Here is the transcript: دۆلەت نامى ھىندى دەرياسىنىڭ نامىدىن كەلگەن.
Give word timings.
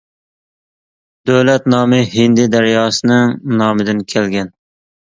دۆلەت 1.31 1.69
نامى 1.75 2.01
ھىندى 2.17 2.49
دەرياسىنىڭ 2.57 3.39
نامىدىن 3.63 4.07
كەلگەن. 4.17 4.57